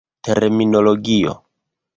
Terminologio. 0.27 1.31